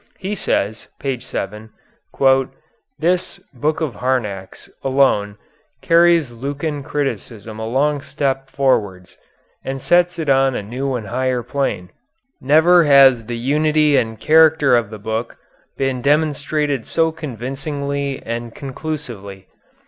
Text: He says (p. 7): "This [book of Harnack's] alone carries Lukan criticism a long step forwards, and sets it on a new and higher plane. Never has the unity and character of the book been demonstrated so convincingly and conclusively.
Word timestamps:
He 0.17 0.33
says 0.33 0.87
(p. 0.99 1.19
7): 1.19 1.69
"This 2.97 3.37
[book 3.53 3.81
of 3.81 3.93
Harnack's] 3.93 4.67
alone 4.83 5.37
carries 5.83 6.31
Lukan 6.31 6.81
criticism 6.83 7.59
a 7.59 7.67
long 7.67 8.01
step 8.01 8.49
forwards, 8.49 9.19
and 9.63 9.79
sets 9.79 10.17
it 10.17 10.27
on 10.27 10.55
a 10.55 10.63
new 10.63 10.95
and 10.95 11.05
higher 11.05 11.43
plane. 11.43 11.91
Never 12.41 12.85
has 12.85 13.27
the 13.27 13.37
unity 13.37 13.95
and 13.95 14.19
character 14.19 14.75
of 14.75 14.89
the 14.89 14.97
book 14.97 15.37
been 15.77 16.01
demonstrated 16.01 16.87
so 16.87 17.11
convincingly 17.11 18.23
and 18.25 18.55
conclusively. 18.55 19.45